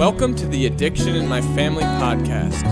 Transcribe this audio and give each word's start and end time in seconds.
Welcome 0.00 0.34
to 0.36 0.46
the 0.46 0.64
Addiction 0.64 1.14
in 1.14 1.28
My 1.28 1.42
Family 1.54 1.82
podcast, 1.82 2.62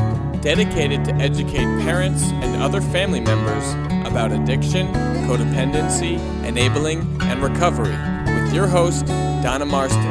dedicated 0.40 1.04
to 1.04 1.14
educate 1.16 1.66
parents 1.82 2.22
and 2.22 2.62
other 2.62 2.80
family 2.80 3.20
members 3.20 3.70
about 4.10 4.32
addiction, 4.32 4.86
codependency, 5.26 6.18
enabling, 6.46 7.00
and 7.20 7.42
recovery 7.42 7.94
with 8.32 8.54
your 8.54 8.66
host, 8.66 9.04
Donna 9.42 9.66
Marston, 9.66 10.06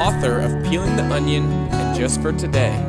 author 0.00 0.40
of 0.40 0.64
Peeling 0.64 0.96
the 0.96 1.04
Onion 1.04 1.44
and 1.44 1.96
Just 1.96 2.20
for 2.20 2.32
Today. 2.32 2.87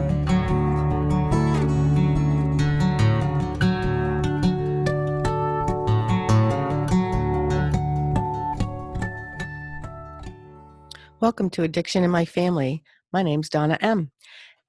Welcome 11.29 11.51
to 11.51 11.61
Addiction 11.61 12.03
in 12.03 12.09
My 12.09 12.25
Family. 12.25 12.81
My 13.13 13.21
name's 13.21 13.49
Donna 13.49 13.77
M. 13.81 14.09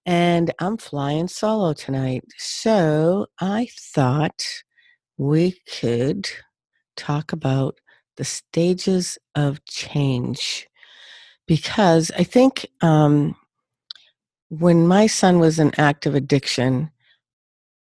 And 0.05 0.52
I'm 0.59 0.77
flying 0.77 1.27
solo 1.27 1.73
tonight. 1.73 2.23
So 2.36 3.28
I 3.41 3.69
thought 3.95 4.45
we 5.16 5.59
could 5.66 6.28
talk 6.98 7.33
about 7.33 7.78
the 8.19 8.27
stages 8.27 9.16
of 9.34 9.64
change. 9.64 10.69
Because 11.48 12.10
I 12.19 12.24
think 12.24 12.66
um, 12.83 13.34
when 14.50 14.86
my 14.86 15.06
son 15.06 15.38
was 15.38 15.58
in 15.58 15.72
active 15.80 16.14
addiction, 16.14 16.91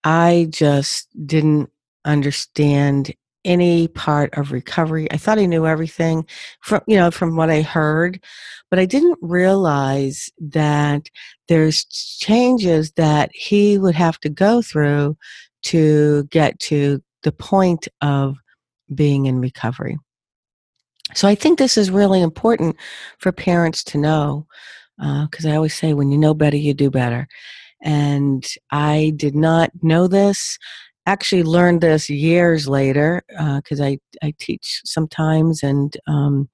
I 0.05 0.47
just 0.51 1.09
didn't 1.27 1.69
understand 2.05 3.13
any 3.45 3.87
part 3.87 4.37
of 4.37 4.51
recovery. 4.51 5.09
I 5.11 5.17
thought 5.17 5.39
I 5.39 5.45
knew 5.45 5.65
everything 5.65 6.25
from 6.61 6.81
you 6.87 6.97
know 6.97 7.11
from 7.11 7.35
what 7.35 7.49
I 7.49 7.61
heard, 7.61 8.23
but 8.69 8.79
I 8.79 8.85
didn't 8.85 9.17
realize 9.21 10.29
that 10.39 11.09
there's 11.47 11.85
changes 11.85 12.91
that 12.93 13.31
he 13.33 13.77
would 13.77 13.95
have 13.95 14.19
to 14.21 14.29
go 14.29 14.61
through 14.61 15.17
to 15.63 16.23
get 16.25 16.59
to 16.59 17.01
the 17.23 17.31
point 17.31 17.87
of 18.01 18.37
being 18.93 19.25
in 19.25 19.39
recovery. 19.39 19.97
So 21.13 21.27
I 21.27 21.35
think 21.35 21.57
this 21.57 21.77
is 21.77 21.91
really 21.91 22.21
important 22.21 22.75
for 23.17 23.31
parents 23.31 23.83
to 23.85 23.97
know 23.97 24.45
because 24.97 25.45
uh, 25.45 25.49
I 25.49 25.55
always 25.55 25.73
say 25.73 25.93
when 25.93 26.11
you 26.11 26.17
know 26.17 26.33
better, 26.33 26.57
you 26.57 26.73
do 26.73 26.91
better. 26.91 27.27
And 27.81 28.45
I 28.71 29.13
did 29.15 29.35
not 29.35 29.71
know 29.81 30.07
this 30.07 30.57
actually 31.09 31.41
learned 31.41 31.81
this 31.81 32.07
years 32.07 32.67
later 32.67 33.23
because 33.55 33.81
uh, 33.81 33.85
I, 33.85 33.99
I 34.21 34.33
teach 34.39 34.81
sometimes 34.85 35.63
and 35.63 35.95
um, 36.07 36.49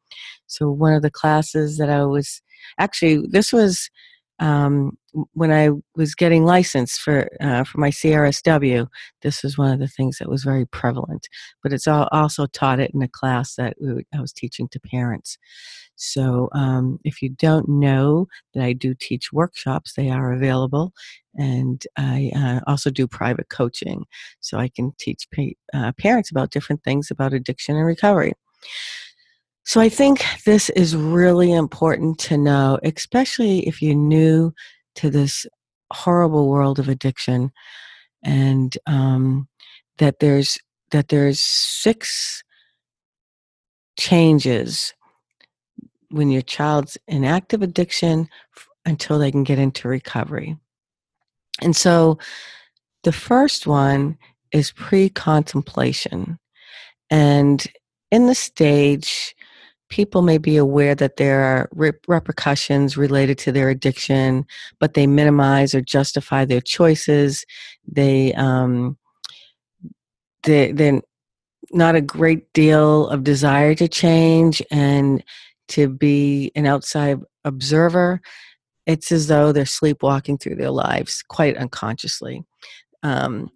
so 0.47 0.71
one 0.71 0.93
of 0.93 1.01
the 1.01 1.11
classes 1.11 1.77
that 1.77 1.89
i 1.89 2.05
was 2.05 2.41
actually 2.79 3.25
this 3.27 3.51
was 3.51 3.89
um, 4.39 4.97
when 5.33 5.51
i 5.51 5.69
was 5.95 6.15
getting 6.15 6.43
licensed 6.43 6.99
for 6.99 7.29
uh, 7.41 7.63
for 7.63 7.79
my 7.79 7.89
crsw 7.89 8.87
this 9.21 9.43
was 9.43 9.57
one 9.57 9.71
of 9.71 9.79
the 9.79 9.87
things 9.87 10.17
that 10.17 10.29
was 10.29 10.43
very 10.43 10.65
prevalent 10.65 11.27
but 11.63 11.71
it's 11.73 11.87
all, 11.87 12.07
also 12.11 12.45
taught 12.47 12.79
it 12.79 12.91
in 12.93 13.01
a 13.01 13.07
class 13.07 13.55
that 13.55 13.75
i 14.13 14.19
was 14.19 14.33
teaching 14.33 14.67
to 14.67 14.79
parents 14.79 15.37
so 15.95 16.49
um, 16.53 16.99
if 17.03 17.21
you 17.21 17.29
don't 17.29 17.67
know 17.67 18.27
that 18.53 18.63
I 18.63 18.73
do 18.73 18.93
teach 18.93 19.31
workshops, 19.31 19.93
they 19.93 20.09
are 20.09 20.33
available. 20.33 20.93
And 21.35 21.81
I 21.97 22.31
uh, 22.35 22.59
also 22.67 22.89
do 22.89 23.07
private 23.07 23.49
coaching. 23.49 24.05
So 24.39 24.57
I 24.57 24.69
can 24.69 24.93
teach 24.97 25.27
pa- 25.33 25.55
uh, 25.73 25.91
parents 25.93 26.31
about 26.31 26.51
different 26.51 26.83
things 26.83 27.11
about 27.11 27.33
addiction 27.33 27.75
and 27.75 27.85
recovery. 27.85 28.33
So 29.65 29.81
I 29.81 29.89
think 29.89 30.23
this 30.45 30.69
is 30.71 30.95
really 30.95 31.51
important 31.51 32.19
to 32.19 32.37
know, 32.37 32.79
especially 32.83 33.67
if 33.67 33.81
you're 33.81 33.95
new 33.95 34.53
to 34.95 35.09
this 35.09 35.47
horrible 35.91 36.47
world 36.49 36.77
of 36.77 36.87
addiction 36.87 37.51
and 38.23 38.77
um, 38.85 39.47
that 39.97 40.19
there's 40.19 40.57
that 40.91 41.07
there's 41.07 41.39
six 41.41 42.43
changes 43.97 44.93
when 46.09 46.29
your 46.29 46.43
child's 46.43 46.97
in 47.07 47.25
active 47.25 47.63
addiction 47.63 48.29
until 48.85 49.17
they 49.17 49.31
can 49.31 49.43
get 49.43 49.57
into 49.57 49.87
recovery. 49.87 50.57
And 51.61 51.75
so 51.75 52.19
the 53.03 53.11
first 53.11 53.65
one 53.65 54.17
is 54.51 54.71
pre 54.71 55.09
contemplation. 55.09 56.37
And 57.09 57.65
in 58.11 58.27
the 58.27 58.35
stage, 58.35 59.34
people 59.89 60.21
may 60.21 60.37
be 60.37 60.57
aware 60.57 60.95
that 60.95 61.17
there 61.17 61.41
are 61.41 61.69
repercussions 61.73 62.97
related 62.97 63.37
to 63.39 63.51
their 63.51 63.69
addiction, 63.69 64.45
but 64.79 64.93
they 64.93 65.07
minimize 65.07 65.75
or 65.75 65.81
justify 65.81 66.45
their 66.45 66.61
choices. 66.61 67.45
They, 67.87 68.33
um, 68.33 68.97
they, 70.43 70.71
they're 70.71 71.01
not 71.71 71.95
a 71.95 72.01
great 72.01 72.51
deal 72.53 73.07
of 73.07 73.23
desire 73.23 73.75
to 73.75 73.87
change, 73.87 74.61
and 74.71 75.23
to 75.67 75.87
be 75.87 76.51
an 76.55 76.65
outside 76.65 77.19
observer, 77.43 78.21
it's 78.85 79.11
as 79.11 79.27
though 79.27 79.51
they're 79.51 79.65
sleepwalking 79.65 80.37
through 80.37 80.55
their 80.55 80.71
lives 80.71 81.23
quite 81.27 81.57
unconsciously. 81.57 82.43
Um, 83.03 83.49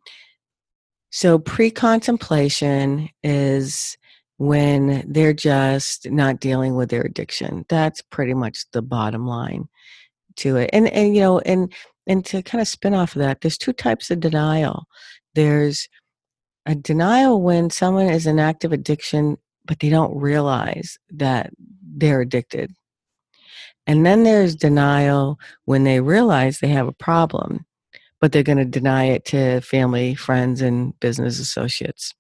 so, 1.12 1.40
pre 1.40 1.72
contemplation 1.72 3.10
is 3.24 3.98
when 4.40 5.04
they're 5.06 5.34
just 5.34 6.10
not 6.10 6.40
dealing 6.40 6.76
with 6.76 6.90
their 6.90 7.02
addiction. 7.02 7.66
That's 7.68 8.02
pretty 8.02 8.34
much 8.34 8.72
the 8.72 8.82
bottom 8.82 9.28
line 9.28 9.68
to 10.38 10.56
it. 10.56 10.70
And, 10.72 10.88
and 10.88 11.14
you 11.14 11.22
know, 11.22 11.40
and, 11.40 11.72
and 12.08 12.26
to 12.28 12.42
kind 12.42 12.62
of 12.62 12.68
spin 12.68 12.94
off 12.94 13.18
of 13.18 13.20
that, 13.20 13.42
there's 13.42 13.58
two 13.58 13.74
types 13.74 14.10
of 14.10 14.22
denial. 14.22 14.86
There's 15.36 15.90
a 16.66 16.74
denial 16.74 17.42
when 17.42 17.70
someone 17.70 18.08
is 18.08 18.26
in 18.26 18.40
active 18.40 18.72
addiction, 18.72 19.38
but 19.66 19.80
they 19.80 19.90
don't 19.90 20.18
realize 20.18 20.98
that 21.10 21.52
they're 21.82 22.22
addicted. 22.22 22.72
And 23.88 24.06
then 24.06 24.24
there's 24.24 24.56
denial 24.56 25.38
when 25.66 25.84
they 25.84 26.00
realize 26.00 26.60
they 26.60 26.70
have 26.70 26.88
a 26.88 26.94
problem, 26.94 27.66
but 28.22 28.32
they're 28.32 28.44
going 28.44 28.58
to 28.58 28.66
deny 28.66 29.06
it 29.06 29.26
to 29.26 29.60
family, 29.60 30.16
friends, 30.16 30.62
and 30.62 30.98
business 31.02 31.40
associates. 31.40 32.14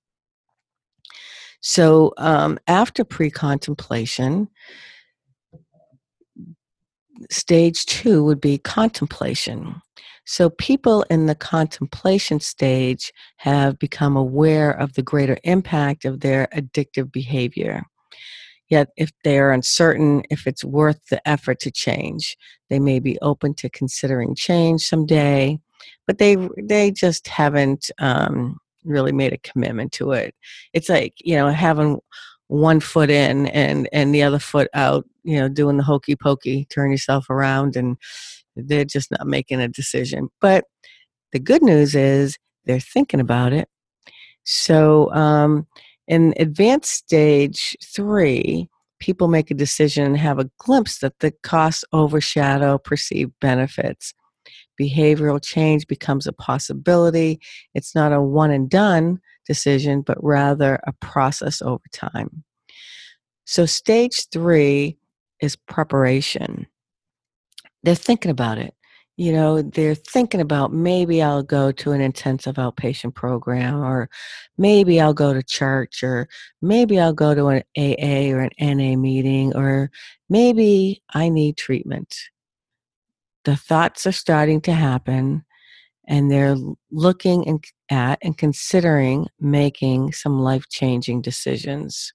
So 1.61 2.13
um, 2.17 2.59
after 2.67 3.03
pre 3.03 3.29
contemplation, 3.29 4.49
stage 7.29 7.85
two 7.85 8.23
would 8.23 8.39
be 8.39 8.57
contemplation. 8.57 9.81
So 10.25 10.51
people 10.51 11.03
in 11.09 11.25
the 11.25 11.35
contemplation 11.35 12.39
stage 12.39 13.11
have 13.37 13.79
become 13.79 14.15
aware 14.15 14.71
of 14.71 14.93
the 14.93 15.01
greater 15.01 15.37
impact 15.43 16.05
of 16.05 16.19
their 16.19 16.47
addictive 16.53 17.11
behavior. 17.11 17.83
Yet, 18.69 18.89
if 18.95 19.11
they 19.23 19.39
are 19.39 19.51
uncertain 19.51 20.21
if 20.29 20.45
it's 20.45 20.63
worth 20.63 20.99
the 21.09 21.27
effort 21.27 21.59
to 21.61 21.71
change, 21.71 22.37
they 22.69 22.79
may 22.79 22.99
be 22.99 23.17
open 23.19 23.55
to 23.55 23.69
considering 23.69 24.35
change 24.35 24.83
someday, 24.83 25.59
but 26.05 26.19
they 26.19 26.37
they 26.61 26.91
just 26.91 27.27
haven't 27.27 27.89
um, 27.97 28.59
really 28.83 29.11
made 29.11 29.33
a 29.33 29.37
commitment 29.39 29.91
to 29.93 30.11
it. 30.11 30.33
It's 30.73 30.89
like 30.89 31.13
you 31.19 31.35
know 31.35 31.49
having 31.49 31.99
one 32.47 32.79
foot 32.79 33.09
in 33.09 33.47
and 33.47 33.87
and 33.91 34.13
the 34.13 34.23
other 34.23 34.39
foot 34.39 34.69
out. 34.73 35.05
You 35.23 35.39
know, 35.39 35.49
doing 35.49 35.77
the 35.77 35.83
hokey 35.83 36.15
pokey, 36.15 36.65
turn 36.65 36.91
yourself 36.91 37.29
around, 37.29 37.75
and 37.75 37.97
they're 38.55 38.85
just 38.85 39.11
not 39.11 39.27
making 39.27 39.61
a 39.61 39.67
decision. 39.67 40.29
But 40.41 40.65
the 41.31 41.39
good 41.39 41.61
news 41.61 41.95
is 41.95 42.37
they're 42.65 42.79
thinking 42.79 43.19
about 43.19 43.53
it. 43.53 43.67
So 44.43 45.13
um, 45.13 45.67
in 46.07 46.33
advanced 46.37 46.91
stage 46.91 47.77
three, 47.83 48.69
people 48.99 49.27
make 49.27 49.51
a 49.51 49.55
decision 49.55 50.05
and 50.05 50.17
have 50.17 50.39
a 50.39 50.49
glimpse 50.57 50.99
that 50.99 51.19
the 51.19 51.31
costs 51.43 51.85
overshadow 51.93 52.77
perceived 52.77 53.33
benefits. 53.39 54.13
Behavioral 54.79 55.43
change 55.43 55.87
becomes 55.87 56.27
a 56.27 56.33
possibility. 56.33 57.39
It's 57.73 57.95
not 57.95 58.13
a 58.13 58.21
one 58.21 58.51
and 58.51 58.69
done 58.69 59.19
decision, 59.45 60.01
but 60.01 60.23
rather 60.23 60.79
a 60.85 60.93
process 60.93 61.61
over 61.61 61.83
time. 61.91 62.43
So, 63.45 63.65
stage 63.65 64.27
three 64.31 64.97
is 65.41 65.55
preparation. 65.55 66.67
They're 67.83 67.95
thinking 67.95 68.31
about 68.31 68.57
it 68.57 68.73
you 69.19 69.33
know, 69.33 69.61
they're 69.61 69.95
thinking 69.95 70.39
about 70.39 70.71
maybe 70.71 71.21
I'll 71.21 71.43
go 71.43 71.73
to 71.73 71.91
an 71.91 71.99
intensive 71.99 72.55
outpatient 72.55 73.15
program, 73.15 73.83
or 73.83 74.09
maybe 74.57 75.01
I'll 75.01 75.13
go 75.13 75.33
to 75.33 75.43
church, 75.43 76.03
or 76.03 76.29
maybe 76.61 76.97
I'll 76.97 77.11
go 77.11 77.35
to 77.35 77.47
an 77.47 77.63
AA 77.77 78.33
or 78.33 78.39
an 78.39 78.51
NA 78.61 78.95
meeting, 78.95 79.53
or 79.57 79.91
maybe 80.29 81.03
I 81.13 81.27
need 81.27 81.57
treatment. 81.57 82.15
The 83.45 83.55
thoughts 83.55 84.05
are 84.05 84.11
starting 84.11 84.61
to 84.61 84.73
happen, 84.73 85.45
and 86.07 86.29
they're 86.29 86.57
looking 86.91 87.61
at 87.89 88.19
and 88.21 88.37
considering 88.37 89.27
making 89.39 90.11
some 90.13 90.39
life 90.39 90.65
changing 90.69 91.21
decisions. 91.21 92.13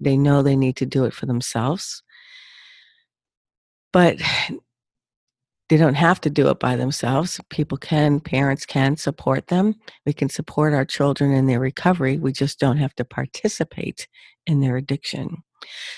They 0.00 0.16
know 0.16 0.42
they 0.42 0.56
need 0.56 0.76
to 0.76 0.86
do 0.86 1.04
it 1.04 1.14
for 1.14 1.26
themselves. 1.26 2.02
But 3.92 4.18
they 5.70 5.78
don't 5.78 5.94
have 5.94 6.20
to 6.20 6.30
do 6.30 6.48
it 6.50 6.60
by 6.60 6.76
themselves. 6.76 7.40
People 7.48 7.78
can, 7.78 8.20
parents 8.20 8.66
can 8.66 8.98
support 8.98 9.46
them. 9.46 9.74
We 10.04 10.12
can 10.12 10.28
support 10.28 10.74
our 10.74 10.84
children 10.84 11.32
in 11.32 11.46
their 11.46 11.60
recovery. 11.60 12.18
We 12.18 12.32
just 12.32 12.60
don't 12.60 12.76
have 12.76 12.94
to 12.96 13.04
participate 13.04 14.06
in 14.46 14.60
their 14.60 14.76
addiction. 14.76 15.42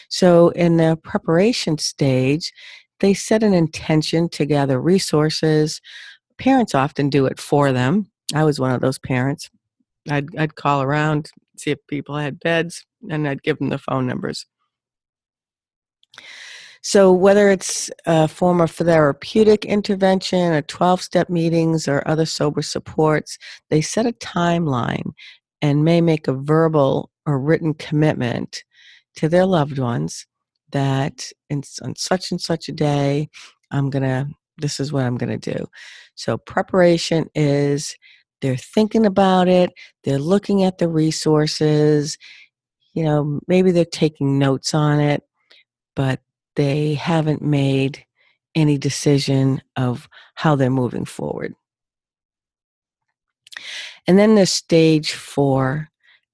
So, 0.09 0.51
in 0.51 0.77
the 0.77 0.97
preparation 1.03 1.79
stage, 1.79 2.53
they 3.01 3.15
set 3.15 3.43
an 3.43 3.55
intention 3.55 4.29
to 4.31 4.47
gather 4.47 4.81
resources. 4.81 5.81
Parents 6.39 6.75
often 6.75 7.11
do 7.11 7.27
it 7.27 7.39
for 7.39 7.73
them. 7.73 8.11
I 8.35 8.45
was 8.45 8.59
one 8.59 8.73
of 8.73 8.81
those 8.81 8.99
parents. 8.99 9.51
I'd, 10.11 10.37
I'd 10.37 10.55
call 10.55 10.83
around, 10.83 11.31
see 11.57 11.71
if 11.71 11.79
people 11.89 12.17
had 12.17 12.41
beds, 12.41 12.85
and 13.11 13.29
I'd 13.29 13.43
give 13.43 13.59
them 13.59 13.71
the 13.71 13.79
phone 13.79 14.07
numbers. 14.07 14.47
So, 16.83 17.13
whether 17.13 17.51
it's 17.51 17.91
a 18.07 18.29
form 18.29 18.61
of 18.61 18.71
therapeutic 18.71 19.65
intervention 19.65 20.53
or 20.53 20.63
12 20.63 21.03
step 21.03 21.29
meetings 21.29 21.89
or 21.89 22.07
other 22.07 22.27
sober 22.27 22.63
supports, 22.63 23.39
they 23.71 23.81
set 23.81 24.07
a 24.07 24.13
timeline 24.13 25.11
and 25.61 25.85
may 25.85 26.01
make 26.01 26.29
a 26.29 26.33
verbal 26.33 27.11
or 27.27 27.41
written 27.41 27.75
commitment 27.75 28.63
to 29.17 29.29
their 29.29 29.47
loved 29.47 29.79
ones 29.79 30.27
that 30.73 31.31
in, 31.51 31.63
on 31.83 31.97
such 31.97 32.31
and 32.31 32.41
such 32.41 32.69
a 32.69 32.73
day, 32.73 33.29
I'm 33.71 33.91
going 33.91 34.03
to, 34.03 34.29
this 34.59 34.81
is 34.81 34.93
what 34.93 35.05
I'm 35.05 35.17
going 35.17 35.39
to 35.39 35.53
do. 35.55 35.67
So, 36.15 36.39
preparation 36.39 37.29
is 37.35 37.97
they're 38.41 38.57
thinking 38.57 39.07
about 39.07 39.49
it, 39.49 39.73
they're 40.05 40.19
looking 40.19 40.63
at 40.63 40.79
the 40.79 40.89
resources, 40.89 42.19
you 42.95 43.05
know, 43.05 43.41
maybe 43.47 43.73
they're 43.73 43.85
taking 43.85 44.39
notes 44.39 44.75
on 44.75 45.01
it, 45.01 45.23
but 45.95 46.21
they 46.55 46.95
haven't 46.95 47.43
made 47.43 48.05
any 48.55 48.79
decision 48.79 49.61
of 49.77 50.09
how 50.35 50.57
they're 50.57 50.71
moving 50.71 51.05
forward. 51.05 51.55
And 54.07 54.19
then 54.19 54.35
there's 54.35 54.51
stage 54.51 55.13
four, 55.13 55.89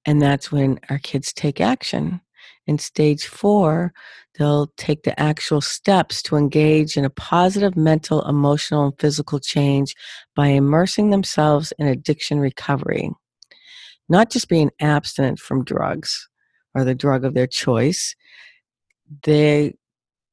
and 0.05 0.21
that's 0.21 0.51
when 0.51 0.79
our 0.89 0.99
kids 0.99 1.33
take 1.33 1.59
action. 1.59 2.21
In 2.67 2.77
stage 2.77 3.25
four, 3.25 3.93
they'll 4.37 4.67
take 4.77 5.03
the 5.03 5.19
actual 5.19 5.61
steps 5.61 6.21
to 6.23 6.35
engage 6.35 6.97
in 6.97 7.05
a 7.05 7.09
positive 7.09 7.75
mental, 7.75 8.27
emotional, 8.27 8.85
and 8.85 8.99
physical 8.99 9.39
change 9.39 9.95
by 10.35 10.47
immersing 10.47 11.09
themselves 11.09 11.73
in 11.77 11.87
addiction 11.87 12.39
recovery. 12.39 13.11
Not 14.09 14.29
just 14.29 14.49
being 14.49 14.71
abstinent 14.79 15.39
from 15.39 15.63
drugs 15.63 16.27
or 16.73 16.83
the 16.83 16.95
drug 16.95 17.25
of 17.25 17.33
their 17.33 17.47
choice, 17.47 18.15
they 19.23 19.75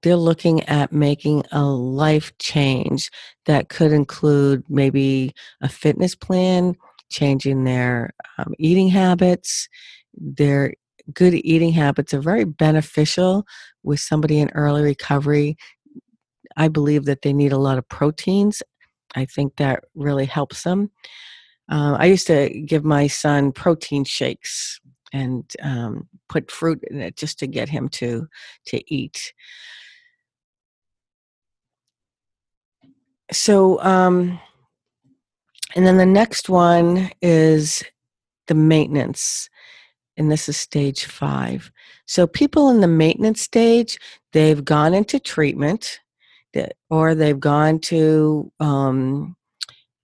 they're 0.03 0.17
looking 0.17 0.63
at 0.63 0.93
making 0.93 1.45
a 1.53 1.63
life 1.65 2.37
change 2.39 3.11
that 3.45 3.69
could 3.69 3.93
include 3.93 4.65
maybe 4.69 5.35
a 5.61 5.69
fitness 5.69 6.15
plan, 6.15 6.75
changing 7.11 7.65
their 7.65 8.11
um, 8.39 8.55
eating 8.59 8.89
habits. 8.89 9.69
Their 10.15 10.75
good 11.15 11.35
eating 11.35 11.73
habits 11.73 12.15
are 12.15 12.21
very 12.21 12.45
beneficial 12.45 13.47
with 13.83 14.01
somebody 14.01 14.39
in 14.39 14.51
early 14.51 14.83
recovery. 14.83 15.57
I 16.57 16.69
believe 16.69 17.05
that 17.05 17.23
they 17.23 17.33
need 17.33 17.53
a 17.53 17.59
lot 17.59 17.79
of 17.79 17.89
proteins. 17.89 18.63
I 19.15 19.25
think 19.25 19.57
that 19.57 19.85
really 19.95 20.27
helps 20.27 20.63
them. 20.63 20.91
Uh, 21.71 21.97
I 21.99 22.07
used 22.07 22.27
to 22.27 22.49
give 22.49 22.85
my 22.85 23.07
son 23.07 23.53
protein 23.53 24.05
shakes 24.05 24.81
and 25.13 25.51
um, 25.63 26.09
put 26.29 26.51
fruit 26.51 26.83
in 26.91 27.01
it 27.01 27.17
just 27.17 27.39
to 27.41 27.47
get 27.47 27.69
him 27.69 27.89
to 27.89 28.29
to 28.67 28.95
eat. 28.95 29.33
so 33.33 33.81
um 33.83 34.39
and 35.77 35.87
then 35.87 35.99
the 35.99 36.07
next 36.07 36.49
one 36.49 37.11
is 37.23 37.85
the 38.49 38.55
maintenance 38.55 39.49
and 40.21 40.31
this 40.31 40.51
is 40.51 40.57
stage 40.59 41.07
five. 41.07 41.73
So 42.05 42.27
people 42.27 42.69
in 42.69 42.83
the 42.83 42.87
maintenance 42.87 43.41
stage 43.41 43.99
they've 44.33 44.63
gone 44.63 44.93
into 44.93 45.19
treatment 45.19 45.99
or 46.91 47.15
they've 47.15 47.41
gone 47.41 47.79
to 47.79 48.53
um, 48.61 49.35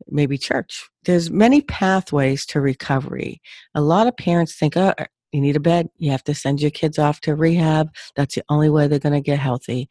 maybe 0.08 0.38
church. 0.38 0.88
There's 1.04 1.30
many 1.30 1.60
pathways 1.60 2.46
to 2.46 2.62
recovery. 2.62 3.42
A 3.74 3.82
lot 3.82 4.06
of 4.06 4.16
parents 4.16 4.54
think 4.56 4.76
oh 4.76 4.94
you 5.32 5.42
need 5.42 5.56
a 5.56 5.60
bed. 5.60 5.90
You 5.98 6.10
have 6.12 6.24
to 6.24 6.34
send 6.34 6.62
your 6.62 6.70
kids 6.70 6.98
off 6.98 7.20
to 7.20 7.34
rehab. 7.34 7.90
That's 8.16 8.36
the 8.36 8.44
only 8.48 8.70
way 8.70 8.88
they're 8.88 8.98
going 8.98 9.12
to 9.12 9.20
get 9.20 9.38
healthy. 9.38 9.86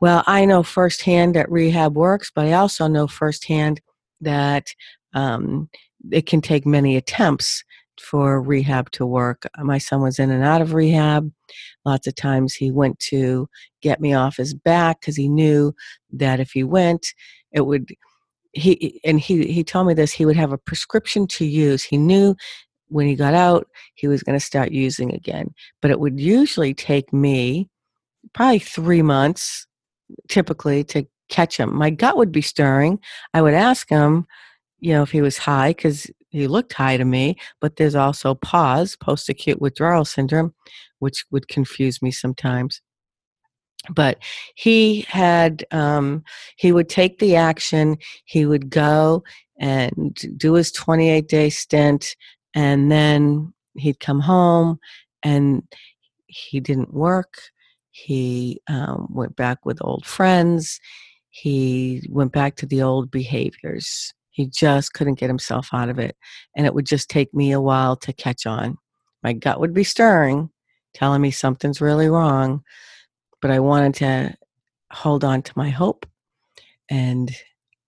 Well, 0.00 0.24
I 0.26 0.46
know 0.46 0.62
firsthand 0.62 1.34
that 1.34 1.50
rehab 1.50 1.96
works, 1.96 2.32
but 2.34 2.46
I 2.46 2.52
also 2.52 2.86
know 2.86 3.06
firsthand 3.06 3.82
that 4.22 4.68
um, 5.12 5.68
it 6.10 6.24
can 6.24 6.40
take 6.40 6.64
many 6.64 6.96
attempts 6.96 7.62
for 8.00 8.42
rehab 8.42 8.90
to 8.92 9.06
work. 9.06 9.46
Uh, 9.58 9.64
my 9.64 9.78
son 9.78 10.02
was 10.02 10.18
in 10.18 10.30
and 10.30 10.44
out 10.44 10.62
of 10.62 10.74
rehab. 10.74 11.30
Lots 11.84 12.06
of 12.06 12.14
times 12.14 12.54
he 12.54 12.70
went 12.70 12.98
to 13.00 13.48
get 13.82 14.00
me 14.00 14.14
off 14.14 14.36
his 14.36 14.54
back 14.54 15.00
because 15.00 15.16
he 15.16 15.28
knew 15.28 15.74
that 16.12 16.40
if 16.40 16.50
he 16.52 16.64
went, 16.64 17.06
it 17.52 17.62
would. 17.62 17.88
He 18.52 19.00
and 19.04 19.18
he 19.18 19.52
he 19.52 19.64
told 19.64 19.88
me 19.88 19.94
this. 19.94 20.12
He 20.12 20.24
would 20.24 20.36
have 20.36 20.52
a 20.52 20.58
prescription 20.58 21.26
to 21.28 21.44
use. 21.44 21.82
He 21.82 21.98
knew 21.98 22.36
when 22.88 23.06
he 23.06 23.16
got 23.16 23.34
out 23.34 23.66
he 23.94 24.06
was 24.06 24.22
going 24.22 24.38
to 24.38 24.44
start 24.44 24.70
using 24.70 25.12
again, 25.12 25.52
but 25.82 25.90
it 25.90 25.98
would 25.98 26.20
usually 26.20 26.72
take 26.74 27.12
me 27.12 27.68
probably 28.32 28.60
three 28.60 29.02
months 29.02 29.66
typically 30.28 30.84
to 30.84 31.04
catch 31.28 31.56
him. 31.56 31.74
My 31.74 31.90
gut 31.90 32.16
would 32.16 32.32
be 32.32 32.42
stirring. 32.42 32.98
I 33.32 33.42
would 33.42 33.54
ask 33.54 33.88
him, 33.88 34.26
you 34.80 34.92
know, 34.92 35.02
if 35.02 35.10
he 35.10 35.22
was 35.22 35.38
high 35.38 35.70
because 35.70 36.10
he 36.34 36.46
looked 36.46 36.72
high 36.72 36.96
to 36.96 37.04
me, 37.04 37.36
but 37.60 37.76
there's 37.76 37.94
also 37.94 38.34
PAWS, 38.34 38.96
post 38.96 39.28
acute 39.28 39.60
withdrawal 39.60 40.04
syndrome, 40.04 40.54
which 40.98 41.24
would 41.30 41.48
confuse 41.48 42.02
me 42.02 42.10
sometimes. 42.10 42.80
But 43.90 44.18
he 44.54 45.02
had, 45.08 45.64
um, 45.70 46.24
he 46.56 46.72
would 46.72 46.88
take 46.88 47.18
the 47.18 47.36
action, 47.36 47.98
he 48.24 48.46
would 48.46 48.70
go 48.70 49.24
and 49.58 50.18
do 50.36 50.54
his 50.54 50.72
28 50.72 51.28
day 51.28 51.50
stint, 51.50 52.16
and 52.54 52.90
then 52.90 53.52
he'd 53.76 54.00
come 54.00 54.20
home 54.20 54.78
and 55.22 55.62
he 56.26 56.60
didn't 56.60 56.94
work 56.94 57.38
he 57.94 58.60
um, 58.66 59.06
went 59.08 59.36
back 59.36 59.64
with 59.64 59.78
old 59.80 60.04
friends. 60.04 60.80
He 61.30 62.04
went 62.10 62.32
back 62.32 62.56
to 62.56 62.66
the 62.66 62.82
old 62.82 63.08
behaviors. 63.08 64.12
He 64.34 64.48
just 64.48 64.94
couldn't 64.94 65.20
get 65.20 65.30
himself 65.30 65.68
out 65.72 65.88
of 65.88 66.00
it. 66.00 66.16
And 66.56 66.66
it 66.66 66.74
would 66.74 66.86
just 66.86 67.08
take 67.08 67.32
me 67.32 67.52
a 67.52 67.60
while 67.60 67.94
to 67.98 68.12
catch 68.12 68.46
on. 68.46 68.76
My 69.22 69.32
gut 69.32 69.60
would 69.60 69.72
be 69.72 69.84
stirring, 69.84 70.50
telling 70.92 71.22
me 71.22 71.30
something's 71.30 71.80
really 71.80 72.08
wrong. 72.08 72.64
But 73.40 73.52
I 73.52 73.60
wanted 73.60 73.94
to 73.94 74.34
hold 74.90 75.22
on 75.22 75.42
to 75.42 75.52
my 75.54 75.70
hope. 75.70 76.04
And 76.90 77.32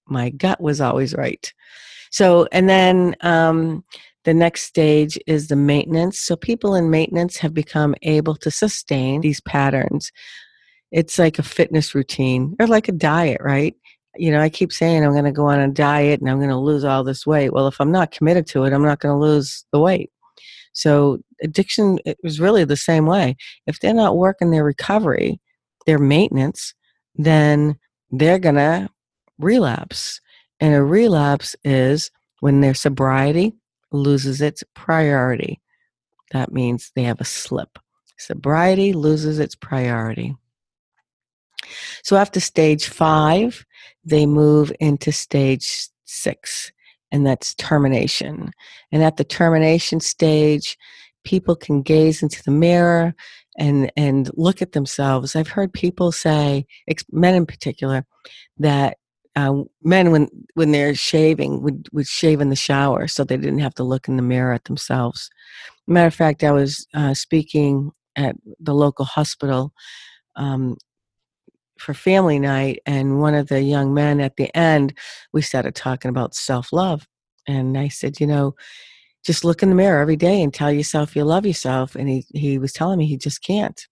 my 0.07 0.31
gut 0.31 0.61
was 0.61 0.81
always 0.81 1.15
right. 1.15 1.53
So, 2.13 2.47
and 2.53 2.69
then 2.69 3.17
um, 3.23 3.83
the 4.23 4.33
next 4.33 4.63
stage 4.63 5.19
is 5.27 5.49
the 5.49 5.57
maintenance. 5.57 6.21
So 6.21 6.37
people 6.37 6.77
in 6.77 6.91
maintenance 6.91 7.39
have 7.39 7.55
become 7.55 7.97
able 8.03 8.37
to 8.37 8.53
sustain 8.53 9.21
these 9.21 9.41
patterns. 9.41 10.13
It's 10.93 11.19
like 11.19 11.41
a 11.41 11.43
fitness 11.43 11.93
routine 11.93 12.55
or 12.61 12.69
like 12.69 12.87
a 12.87 12.93
diet, 12.93 13.41
right? 13.41 13.75
You 14.19 14.31
know, 14.31 14.41
I 14.41 14.49
keep 14.49 14.73
saying 14.73 15.05
I'm 15.05 15.13
going 15.13 15.25
to 15.25 15.33
go 15.33 15.47
on 15.47 15.61
a 15.61 15.69
diet 15.69 16.21
and 16.21 16.31
I'm 16.31 16.39
going 16.39 16.51
to 16.51 16.57
lose 16.57 16.85
all 16.85 17.05
this 17.05 17.27
weight. 17.27 17.53
Well, 17.53 17.69
if 17.69 17.81
I'm 17.81 17.93
not 17.93 18.11
committed 18.11 18.47
to 18.49 18.65
it, 18.65 18.73
I'm 18.73 18.85
not 18.85 19.01
going 19.01 19.15
to 19.15 19.19
lose 19.19 19.65
the 19.73 19.81
weight. 19.81 20.11
So 20.73 21.19
addiction 21.43 21.99
is 22.23 22.41
really 22.41 22.65
the 22.65 22.77
same 22.77 23.07
way. 23.07 23.37
If 23.67 23.81
they're 23.81 23.95
not 23.95 24.17
working 24.17 24.51
their 24.51 24.65
recovery, 24.65 25.41
their 25.87 25.99
maintenance, 25.99 26.75
then 27.15 27.79
they're 28.11 28.39
going 28.39 28.57
to 28.57 28.89
relapse. 29.39 30.21
And 30.61 30.75
a 30.75 30.83
relapse 30.83 31.57
is 31.65 32.11
when 32.41 32.61
their 32.61 32.75
sobriety 32.75 33.55
loses 33.91 34.41
its 34.41 34.63
priority. 34.75 35.61
That 36.33 36.53
means 36.53 36.93
they 36.95 37.05
have 37.05 37.21
a 37.21 37.25
slip. 37.25 37.79
Sobriety 38.19 38.93
loses 38.93 39.39
its 39.39 39.55
priority. 39.55 40.35
So 42.03 42.17
after 42.17 42.41
stage 42.41 42.89
five, 42.89 43.65
they 44.05 44.27
move 44.27 44.73
into 44.81 45.13
stage 45.13 45.89
six, 46.05 46.73
and 47.13 47.27
that's 47.27 47.55
termination. 47.55 48.51
And 48.93 49.03
at 49.03 49.17
the 49.17 49.25
termination 49.25 50.01
stage, 50.01 50.77
people 51.25 51.57
can 51.57 51.83
gaze 51.83 52.23
into 52.23 52.43
the 52.45 52.51
mirror 52.51 53.15
and 53.59 53.91
and 53.97 54.31
look 54.35 54.63
at 54.63 54.73
themselves. 54.73 55.35
I've 55.35 55.49
heard 55.49 55.73
people 55.73 56.13
say, 56.13 56.67
men 57.11 57.35
in 57.35 57.47
particular, 57.47 58.05
that 58.59 58.99
uh, 59.35 59.63
men 59.83 60.11
when 60.11 60.29
when 60.55 60.73
they're 60.73 60.95
shaving 60.95 61.63
would 61.63 61.89
would 61.93 62.07
shave 62.07 62.41
in 62.41 62.49
the 62.49 62.57
shower 62.57 63.07
so 63.07 63.25
they 63.25 63.37
didn't 63.37 63.59
have 63.59 63.75
to 63.75 63.85
look 63.85 64.09
in 64.09 64.17
the 64.17 64.23
mirror 64.23 64.53
at 64.53 64.65
themselves. 64.65 65.31
Matter 65.87 66.07
of 66.07 66.15
fact, 66.15 66.43
I 66.43 66.53
was 66.53 66.87
uh, 66.95 67.15
speaking 67.15 67.93
at 68.17 68.35
the 68.59 68.75
local 68.75 69.05
hospital 69.05 69.73
um, 70.37 70.77
for 71.79 71.95
family 71.95 72.39
night, 72.39 72.81
and 72.87 73.21
one 73.21 73.35
of 73.35 73.49
the 73.49 73.63
young 73.63 73.95
men 73.95 74.21
at 74.21 74.37
the 74.37 74.55
end, 74.57 74.95
we 75.33 75.43
started 75.43 75.75
talking 75.75 76.09
about 76.09 76.35
self 76.35 76.73
love. 76.73 77.07
And 77.47 77.79
I 77.79 77.89
said, 77.89 78.21
you 78.21 78.27
know, 78.27 78.55
just 79.25 79.45
look 79.45 79.63
in 79.63 79.69
the 79.69 79.75
mirror 79.75 80.01
every 80.01 80.17
day 80.17 80.43
and 80.43 80.53
tell 80.53 80.73
yourself 80.73 81.17
you 81.17 81.25
love 81.25 81.47
yourself. 81.47 81.95
And 81.95 82.09
he, 82.09 82.25
he 82.33 82.59
was 82.59 82.73
telling 82.73 82.99
me 82.99 83.07
he 83.07 83.17
just 83.17 83.43
can't. 83.43 83.87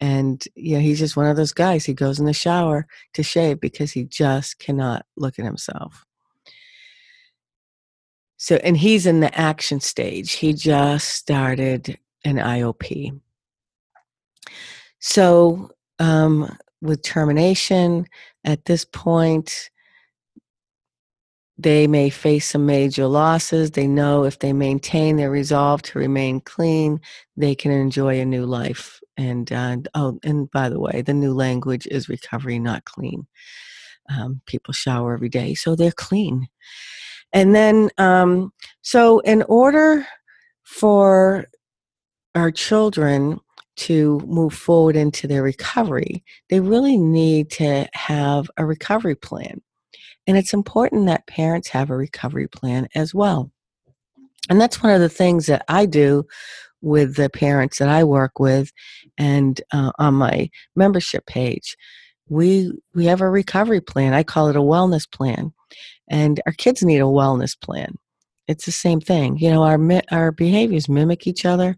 And 0.00 0.42
you 0.54 0.74
know, 0.76 0.80
he's 0.80 1.00
just 1.00 1.16
one 1.16 1.26
of 1.26 1.36
those 1.36 1.52
guys. 1.52 1.84
He 1.84 1.94
goes 1.94 2.20
in 2.20 2.26
the 2.26 2.32
shower 2.32 2.86
to 3.14 3.22
shave 3.22 3.60
because 3.60 3.92
he 3.92 4.04
just 4.04 4.58
cannot 4.58 5.04
look 5.16 5.38
at 5.38 5.44
himself. 5.44 6.04
So, 8.36 8.56
and 8.56 8.76
he's 8.76 9.06
in 9.06 9.20
the 9.20 9.36
action 9.36 9.80
stage. 9.80 10.32
He 10.34 10.52
just 10.52 11.08
started 11.08 11.98
an 12.24 12.36
IOP. 12.36 13.20
So, 15.00 15.70
um, 15.98 16.56
with 16.80 17.02
termination, 17.02 18.06
at 18.44 18.64
this 18.64 18.84
point, 18.84 19.70
they 21.58 21.88
may 21.88 22.08
face 22.08 22.50
some 22.50 22.66
major 22.66 23.06
losses. 23.06 23.72
They 23.72 23.88
know 23.88 24.24
if 24.24 24.38
they 24.38 24.52
maintain 24.52 25.16
their 25.16 25.30
resolve 25.30 25.82
to 25.82 25.98
remain 25.98 26.40
clean, 26.40 27.00
they 27.36 27.54
can 27.54 27.72
enjoy 27.72 28.20
a 28.20 28.24
new 28.24 28.46
life. 28.46 29.00
And 29.16 29.50
uh, 29.52 29.78
oh, 29.94 30.20
and 30.22 30.48
by 30.52 30.68
the 30.68 30.78
way, 30.78 31.02
the 31.02 31.14
new 31.14 31.34
language 31.34 31.88
is 31.90 32.08
recovery, 32.08 32.60
not 32.60 32.84
clean. 32.84 33.26
Um, 34.08 34.40
people 34.46 34.72
shower 34.72 35.14
every 35.14 35.28
day, 35.28 35.54
so 35.54 35.74
they're 35.74 35.90
clean. 35.90 36.46
And 37.32 37.54
then, 37.54 37.90
um, 37.98 38.52
so 38.80 39.18
in 39.20 39.42
order 39.42 40.06
for 40.62 41.46
our 42.34 42.50
children 42.50 43.40
to 43.78 44.20
move 44.26 44.52
forward 44.54 44.96
into 44.96 45.26
their 45.26 45.42
recovery, 45.42 46.24
they 46.50 46.60
really 46.60 46.96
need 46.96 47.50
to 47.52 47.88
have 47.94 48.50
a 48.56 48.64
recovery 48.64 49.14
plan. 49.14 49.60
And 50.26 50.36
it's 50.36 50.52
important 50.52 51.06
that 51.06 51.26
parents 51.26 51.68
have 51.68 51.90
a 51.90 51.96
recovery 51.96 52.48
plan 52.48 52.88
as 52.94 53.14
well. 53.14 53.50
And 54.50 54.60
that's 54.60 54.82
one 54.82 54.92
of 54.92 55.00
the 55.00 55.08
things 55.08 55.46
that 55.46 55.64
I 55.68 55.86
do 55.86 56.26
with 56.80 57.16
the 57.16 57.30
parents 57.30 57.78
that 57.78 57.88
I 57.88 58.04
work 58.04 58.38
with 58.38 58.72
and 59.16 59.60
uh, 59.72 59.92
on 59.98 60.14
my 60.14 60.50
membership 60.76 61.26
page. 61.26 61.76
We 62.28 62.72
we 62.94 63.06
have 63.06 63.20
a 63.20 63.30
recovery 63.30 63.80
plan. 63.80 64.12
I 64.12 64.22
call 64.22 64.48
it 64.48 64.56
a 64.56 64.60
wellness 64.60 65.10
plan. 65.10 65.52
And 66.08 66.40
our 66.46 66.52
kids 66.52 66.82
need 66.82 66.98
a 66.98 67.04
wellness 67.04 67.58
plan. 67.58 67.94
It's 68.48 68.64
the 68.64 68.72
same 68.72 69.00
thing. 69.00 69.38
You 69.38 69.50
know, 69.50 69.62
our 69.62 69.78
our 70.10 70.32
behaviors 70.32 70.88
mimic 70.88 71.26
each 71.26 71.44
other. 71.44 71.76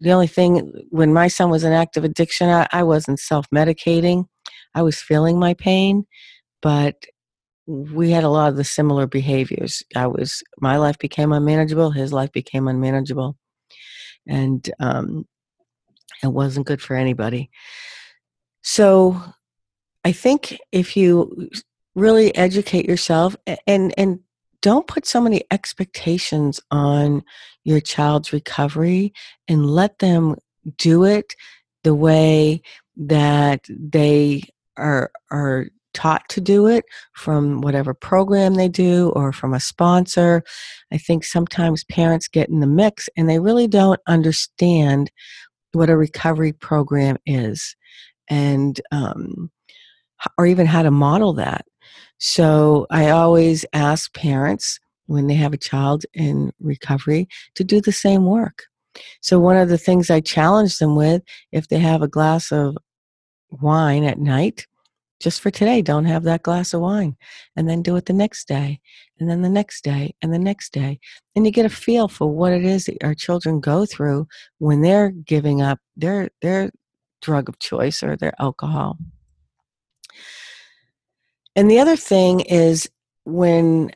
The 0.00 0.12
only 0.12 0.26
thing 0.26 0.72
when 0.90 1.12
my 1.12 1.28
son 1.28 1.50
was 1.50 1.64
in 1.64 1.72
active 1.72 2.04
addiction, 2.04 2.48
I, 2.48 2.66
I 2.72 2.82
wasn't 2.82 3.20
self-medicating. 3.20 4.26
I 4.74 4.82
was 4.82 5.00
feeling 5.00 5.38
my 5.38 5.54
pain, 5.54 6.06
but 6.62 6.96
we 7.66 8.10
had 8.10 8.24
a 8.24 8.30
lot 8.30 8.48
of 8.48 8.56
the 8.56 8.64
similar 8.64 9.06
behaviors. 9.06 9.82
I 9.94 10.06
was 10.06 10.42
my 10.60 10.76
life 10.78 10.98
became 10.98 11.32
unmanageable, 11.32 11.90
his 11.90 12.12
life 12.12 12.32
became 12.32 12.66
unmanageable. 12.66 13.36
And 14.26 14.68
um, 14.80 15.26
it 16.22 16.28
wasn't 16.28 16.66
good 16.66 16.82
for 16.82 16.96
anybody. 16.96 17.50
So 18.62 19.20
I 20.04 20.12
think 20.12 20.58
if 20.72 20.96
you 20.96 21.50
really 21.94 22.34
educate 22.36 22.86
yourself 22.86 23.36
and 23.66 23.92
and 23.98 24.20
don't 24.62 24.86
put 24.86 25.06
so 25.06 25.20
many 25.20 25.42
expectations 25.50 26.60
on 26.70 27.22
your 27.64 27.80
child's 27.80 28.32
recovery 28.32 29.12
and 29.46 29.66
let 29.66 29.98
them 29.98 30.36
do 30.76 31.04
it 31.04 31.34
the 31.84 31.94
way 31.94 32.60
that 32.96 33.64
they 33.68 34.42
are 34.76 35.10
are 35.30 35.66
taught 35.94 36.28
to 36.28 36.40
do 36.40 36.66
it 36.66 36.84
from 37.14 37.60
whatever 37.60 37.94
program 37.94 38.54
they 38.54 38.68
do 38.68 39.10
or 39.16 39.32
from 39.32 39.52
a 39.54 39.60
sponsor. 39.60 40.44
I 40.92 40.98
think 40.98 41.24
sometimes 41.24 41.82
parents 41.84 42.28
get 42.28 42.48
in 42.48 42.60
the 42.60 42.66
mix 42.66 43.08
and 43.16 43.28
they 43.28 43.40
really 43.40 43.66
don't 43.66 44.00
understand 44.06 45.10
what 45.72 45.90
a 45.90 45.96
recovery 45.96 46.52
program 46.52 47.16
is 47.26 47.74
and 48.28 48.80
um, 48.92 49.50
or 50.36 50.46
even 50.46 50.66
how 50.66 50.82
to 50.82 50.90
model 50.90 51.32
that. 51.34 51.64
So 52.18 52.86
I 52.90 53.10
always 53.10 53.64
ask 53.72 54.12
parents 54.14 54.78
when 55.06 55.26
they 55.26 55.34
have 55.34 55.52
a 55.52 55.58
child 55.58 56.04
in 56.14 56.52
recovery 56.60 57.28
to 57.54 57.64
do 57.64 57.80
the 57.80 57.92
same 57.92 58.24
work. 58.24 58.64
So 59.20 59.38
one 59.38 59.56
of 59.56 59.68
the 59.68 59.78
things 59.78 60.10
I 60.10 60.20
challenge 60.20 60.78
them 60.78 60.96
with, 60.96 61.22
if 61.52 61.68
they 61.68 61.78
have 61.78 62.02
a 62.02 62.08
glass 62.08 62.52
of 62.52 62.76
wine 63.50 64.04
at 64.04 64.18
night, 64.18 64.66
just 65.20 65.40
for 65.40 65.50
today, 65.50 65.82
don't 65.82 66.04
have 66.04 66.22
that 66.24 66.42
glass 66.42 66.72
of 66.72 66.80
wine. 66.80 67.16
And 67.56 67.68
then 67.68 67.82
do 67.82 67.96
it 67.96 68.06
the 68.06 68.12
next 68.12 68.46
day, 68.46 68.80
and 69.18 69.28
then 69.28 69.42
the 69.42 69.48
next 69.48 69.82
day, 69.82 70.14
and 70.22 70.32
the 70.32 70.38
next 70.38 70.72
day. 70.72 71.00
And 71.34 71.44
you 71.44 71.50
get 71.50 71.66
a 71.66 71.70
feel 71.70 72.06
for 72.06 72.30
what 72.30 72.52
it 72.52 72.64
is 72.64 72.84
that 72.84 73.02
our 73.02 73.14
children 73.14 73.60
go 73.60 73.84
through 73.84 74.28
when 74.58 74.82
they're 74.82 75.10
giving 75.10 75.60
up 75.60 75.80
their 75.96 76.30
their 76.40 76.70
drug 77.20 77.48
of 77.48 77.58
choice 77.58 78.02
or 78.02 78.16
their 78.16 78.34
alcohol. 78.38 78.96
And 81.58 81.68
the 81.68 81.80
other 81.80 81.96
thing 81.96 82.38
is 82.38 82.88
when 83.24 83.90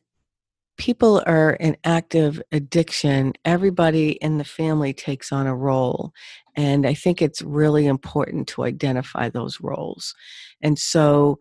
people 0.79 1.23
are 1.29 1.53
in 1.53 1.77
active 1.85 2.43
addiction, 2.51 3.35
everybody 3.45 4.15
in 4.15 4.39
the 4.39 4.45
family 4.45 4.93
takes 4.93 5.31
on 5.31 5.47
a 5.47 5.55
role. 5.55 6.11
And 6.57 6.85
I 6.85 6.95
think 6.95 7.23
it's 7.23 7.41
really 7.41 7.87
important 7.87 8.49
to 8.49 8.65
identify 8.65 9.29
those 9.29 9.61
roles. 9.61 10.13
And 10.61 10.77
so 10.77 11.39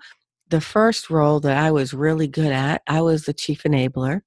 the 0.47 0.61
first 0.61 1.09
role 1.09 1.39
that 1.39 1.57
I 1.57 1.71
was 1.71 1.91
really 1.91 2.27
good 2.27 2.51
at, 2.51 2.83
I 2.85 3.01
was 3.01 3.25
the 3.25 3.33
chief 3.33 3.63
enabler. 3.63 4.21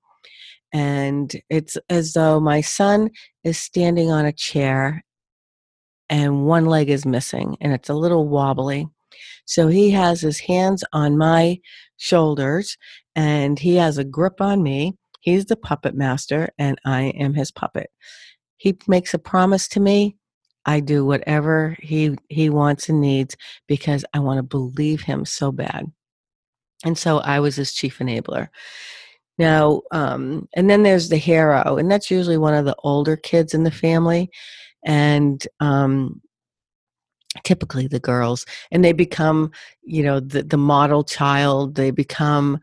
And 0.73 1.33
it's 1.49 1.77
as 1.89 2.15
though 2.15 2.41
my 2.41 2.61
son 2.61 3.11
is 3.45 3.57
standing 3.57 4.11
on 4.11 4.27
a 4.27 4.33
chair 4.33 5.05
and 6.11 6.45
one 6.45 6.67
leg 6.67 6.91
is 6.91 7.07
missing 7.07 7.57
and 7.61 7.73
it's 7.73 7.89
a 7.89 7.95
little 7.95 8.27
wobbly. 8.27 8.89
So 9.47 9.68
he 9.68 9.90
has 9.90 10.21
his 10.21 10.40
hands 10.40 10.85
on 10.92 11.18
my 11.18 11.61
shoulders 11.97 12.76
and 13.14 13.59
he 13.59 13.76
has 13.76 13.99
a 13.99 14.04
grip 14.04 14.40
on 14.40 14.62
me. 14.62 14.94
He's 15.21 15.47
the 15.47 15.56
puppet 15.56 15.94
master 15.94 16.50
and 16.59 16.78
I 16.85 17.04
am 17.18 17.35
his 17.35 17.50
puppet. 17.50 17.90
He 18.56 18.76
makes 18.87 19.14
a 19.14 19.18
promise 19.18 19.68
to 19.68 19.80
me. 19.80 20.16
I 20.66 20.80
do 20.80 21.04
whatever 21.04 21.76
he 21.80 22.16
he 22.28 22.49
wants 22.49 22.88
and 22.88 23.00
needs 23.00 23.37
because 23.68 24.04
I 24.14 24.21
want 24.21 24.38
to 24.38 24.42
believe 24.42 25.02
him 25.02 25.25
so 25.26 25.52
bad. 25.52 25.85
And 26.85 26.97
so 26.97 27.18
I 27.18 27.40
was 27.40 27.56
his 27.56 27.73
chief 27.73 27.99
enabler. 27.99 28.49
Now, 29.37 29.83
um, 29.90 30.49
and 30.54 30.71
then 30.71 30.83
there's 30.85 31.09
the 31.09 31.16
hero, 31.16 31.76
and 31.76 31.90
that's 31.90 32.11
usually 32.11 32.38
one 32.38 32.54
of 32.54 32.64
the 32.64 32.76
older 32.85 33.16
kids 33.16 33.52
in 33.52 33.64
the 33.64 33.71
family. 33.71 34.30
And 34.85 35.47
um, 35.61 36.21
typically 37.43 37.87
the 37.87 38.00
girls 38.00 38.47
and 38.71 38.85
they 38.85 38.93
become 38.93 39.50
you 39.83 40.03
know 40.03 40.21
the, 40.21 40.43
the 40.43 40.57
model 40.57 41.05
child. 41.05 41.75
They 41.75 41.91
become 41.91 42.61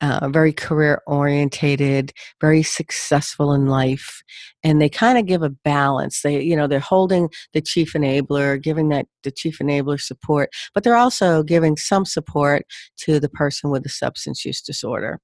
uh, 0.00 0.28
very 0.28 0.52
career 0.52 1.02
orientated 1.08 2.12
very 2.40 2.62
successful 2.62 3.52
in 3.52 3.66
life 3.66 4.22
and 4.62 4.80
they 4.80 4.88
kind 4.88 5.18
of 5.18 5.26
give 5.26 5.42
a 5.42 5.50
balance. 5.50 6.22
They 6.22 6.40
you 6.40 6.56
know 6.56 6.66
they're 6.66 6.80
holding 6.80 7.28
the 7.52 7.60
chief 7.60 7.92
enabler 7.94 8.62
giving 8.62 8.88
that 8.90 9.06
the 9.22 9.30
chief 9.30 9.58
enabler 9.58 10.00
support 10.00 10.50
but 10.74 10.84
they're 10.84 10.96
also 10.96 11.42
giving 11.42 11.76
some 11.76 12.04
support 12.04 12.64
to 12.98 13.18
the 13.20 13.28
person 13.28 13.70
with 13.70 13.82
the 13.82 13.88
substance 13.88 14.44
use 14.44 14.62
disorder. 14.62 15.20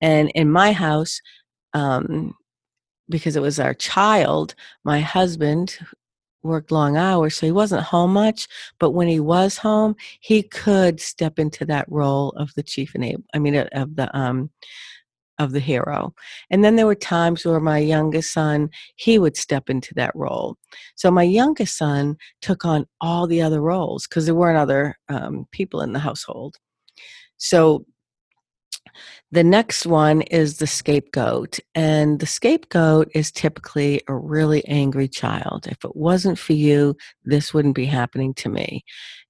And 0.00 0.30
in 0.34 0.50
my 0.50 0.72
house 0.72 1.20
um, 1.74 2.34
because 3.08 3.36
it 3.36 3.42
was 3.42 3.58
our 3.58 3.74
child, 3.74 4.54
my 4.84 5.00
husband, 5.00 5.78
worked 6.42 6.70
long 6.70 6.96
hours, 6.96 7.36
so 7.36 7.46
he 7.46 7.52
wasn't 7.52 7.82
home 7.82 8.12
much. 8.12 8.48
But 8.78 8.90
when 8.90 9.08
he 9.08 9.20
was 9.20 9.58
home, 9.58 9.96
he 10.20 10.42
could 10.42 11.00
step 11.00 11.38
into 11.38 11.64
that 11.66 11.86
role 11.88 12.30
of 12.30 12.52
the 12.54 12.62
chief 12.62 12.94
enable. 12.94 13.24
I 13.34 13.38
mean, 13.38 13.56
of 13.56 13.96
the 13.96 14.16
um, 14.16 14.50
of 15.38 15.52
the 15.52 15.60
hero. 15.60 16.12
And 16.50 16.64
then 16.64 16.76
there 16.76 16.86
were 16.86 16.94
times 16.94 17.44
where 17.44 17.60
my 17.60 17.78
youngest 17.78 18.32
son, 18.32 18.70
he 18.96 19.18
would 19.18 19.36
step 19.36 19.70
into 19.70 19.94
that 19.94 20.14
role. 20.14 20.56
So 20.96 21.10
my 21.10 21.22
youngest 21.22 21.78
son 21.78 22.16
took 22.42 22.64
on 22.64 22.86
all 23.00 23.26
the 23.26 23.40
other 23.40 23.60
roles 23.60 24.06
because 24.06 24.26
there 24.26 24.34
weren't 24.34 24.58
other 24.58 24.96
um, 25.08 25.46
people 25.52 25.80
in 25.80 25.92
the 25.92 26.00
household. 26.00 26.56
So 27.36 27.84
the 29.30 29.44
next 29.44 29.86
one 29.86 30.22
is 30.22 30.58
the 30.58 30.66
scapegoat. 30.66 31.58
And 31.74 32.20
the 32.20 32.26
scapegoat 32.26 33.08
is 33.14 33.30
typically 33.30 34.02
a 34.08 34.14
really 34.14 34.64
angry 34.66 35.08
child. 35.08 35.66
If 35.66 35.84
it 35.84 35.96
wasn't 35.96 36.38
for 36.38 36.54
you, 36.54 36.96
this 37.24 37.52
wouldn't 37.52 37.76
be 37.76 37.86
happening 37.86 38.34
to 38.34 38.48
me. 38.48 38.84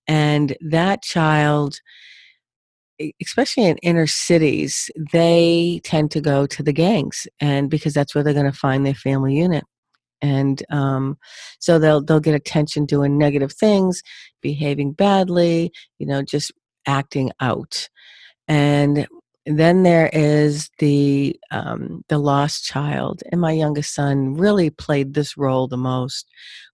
And 0.07 0.57
that 0.61 1.03
child, 1.03 1.77
especially 3.23 3.65
in 3.65 3.77
inner 3.79 4.07
cities, 4.07 4.91
they 5.13 5.81
tend 5.85 6.11
to 6.13 6.21
go 6.21 6.47
to 6.47 6.63
the 6.63 6.73
gangs 6.73 7.27
and 7.41 7.71
because 7.71 7.95
that's 7.95 8.15
where 8.15 8.25
they're 8.25 8.35
going 8.35 8.51
to 8.51 8.53
find 8.53 8.85
their 8.85 8.95
family 8.95 9.35
unit. 9.37 9.65
and 10.21 10.63
um, 10.71 11.17
so 11.61 11.79
they'll 11.79 12.03
they'll 12.03 12.21
get 12.21 12.35
attention 12.35 12.85
doing 12.87 13.19
negative 13.19 13.53
things 13.53 14.03
behaving 14.43 14.93
badly 14.93 15.71
you 15.99 16.07
know 16.07 16.23
just 16.23 16.53
acting 16.87 17.31
out 17.41 17.89
and 18.49 19.07
then 19.57 19.83
there 19.83 20.11
is 20.13 20.71
the 20.79 21.39
um, 21.51 22.05
the 22.09 22.19
lost 22.19 22.65
child 22.65 23.23
and 23.33 23.41
my 23.41 23.53
youngest 23.53 23.95
son 23.95 24.35
really 24.35 24.69
played 24.69 25.15
this 25.15 25.37
role 25.37 25.67
the 25.67 25.77
most 25.77 26.29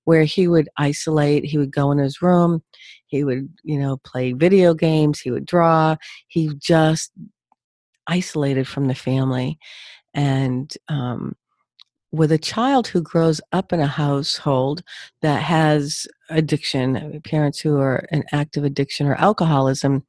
where 0.04 0.24
he 0.24 0.48
would 0.48 0.68
isolate 0.76 1.44
he 1.44 1.58
would 1.58 1.70
go 1.70 1.92
in 1.92 1.98
his 1.98 2.20
room 2.22 2.62
he 3.06 3.22
would 3.22 3.48
you 3.62 3.78
know 3.78 3.96
play 3.98 4.32
video 4.32 4.74
games 4.74 5.20
he 5.20 5.30
would 5.30 5.46
draw 5.46 5.94
he 6.28 6.52
just 6.58 7.12
isolated 8.06 8.66
from 8.66 8.88
the 8.88 8.94
family 8.94 9.58
and 10.14 10.76
um, 10.88 11.34
with 12.14 12.30
a 12.30 12.38
child 12.38 12.86
who 12.86 13.02
grows 13.02 13.40
up 13.52 13.72
in 13.72 13.80
a 13.80 13.86
household 13.88 14.82
that 15.20 15.42
has 15.42 16.06
addiction, 16.30 16.96
uh, 16.96 17.18
parents 17.24 17.58
who 17.58 17.76
are 17.76 18.06
in 18.12 18.22
active 18.30 18.62
addiction 18.62 19.06
or 19.08 19.16
alcoholism, 19.16 20.04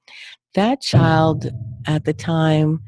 that 0.56 0.82
child 0.82 1.52
at 1.88 2.06
the 2.06 2.14
time 2.14 2.82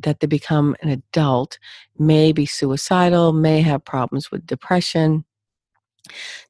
that 0.00 0.20
they 0.20 0.26
become 0.26 0.76
an 0.82 0.88
adult 0.88 1.58
may 1.98 2.32
be 2.32 2.46
suicidal, 2.46 3.32
may 3.32 3.60
have 3.60 3.84
problems 3.84 4.30
with 4.30 4.46
depression. 4.46 5.24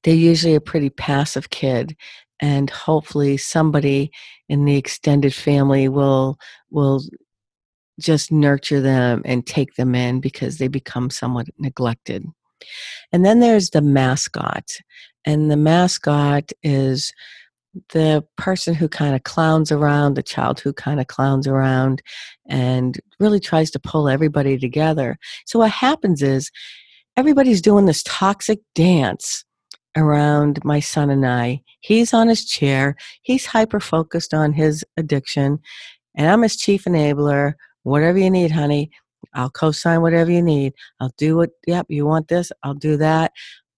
They're 0.05 0.15
usually 0.15 0.55
a 0.55 0.61
pretty 0.61 0.91
passive 0.91 1.51
kid 1.51 1.97
and 2.41 2.71
hopefully 2.71 3.37
somebody 3.37 4.11
in 4.49 4.65
the 4.65 4.77
extended 4.77 5.35
family 5.35 5.89
will 5.89 6.39
will 6.71 7.03
just 7.99 8.31
nurture 8.31 8.81
them 8.81 9.23
and 9.25 9.45
take 9.47 9.75
them 9.75 9.95
in 9.95 10.21
because 10.21 10.59
they 10.59 10.69
become 10.69 11.11
somewhat 11.11 11.47
neglected. 11.59 12.25
And 13.11 13.25
then 13.25 13.41
there's 13.41 13.71
the 13.71 13.83
mascot. 13.83 14.71
And 15.25 15.51
the 15.51 15.57
mascot 15.57 16.53
is 16.63 17.13
the 17.93 18.25
person 18.37 18.75
who 18.75 18.89
kind 18.89 19.15
of 19.15 19.23
clowns 19.25 19.73
around, 19.73 20.15
the 20.15 20.23
child 20.23 20.61
who 20.61 20.73
kind 20.73 21.01
of 21.01 21.07
clowns 21.07 21.47
around 21.47 22.03
and 22.49 22.99
really 23.21 23.41
tries 23.41 23.71
to 23.73 23.79
pull 23.79 24.09
everybody 24.09 24.59
together. 24.59 25.19
So 25.47 25.59
what 25.59 25.71
happens 25.71 26.23
is 26.23 26.51
everybody's 27.17 27.63
doing 27.63 27.87
this 27.87 28.03
toxic 28.05 28.61
dance 28.75 29.45
around 29.97 30.65
my 30.65 30.81
son 30.81 31.11
and 31.11 31.27
I. 31.27 31.63
He's 31.81 32.13
on 32.15 32.29
his 32.29 32.45
chair, 32.45 32.97
he's 33.23 33.47
hyper 33.47 33.81
focused 33.81 34.35
on 34.35 34.53
his 34.53 34.85
addiction, 34.97 35.59
and 36.15 36.29
I'm 36.29 36.43
his 36.43 36.57
chief 36.57 36.85
enabler 36.85 37.55
whatever 37.83 38.19
you 38.19 38.31
need, 38.31 38.51
honey. 38.51 38.91
I'll 39.35 39.51
co 39.51 39.73
sign 39.73 40.03
whatever 40.03 40.31
you 40.31 40.43
need. 40.43 40.73
I'll 41.01 41.13
do 41.17 41.37
what, 41.37 41.51
yep, 41.67 41.87
you 41.89 42.07
want 42.07 42.29
this, 42.29 42.53
I'll 42.63 42.75
do 42.75 42.97
that. 42.99 43.33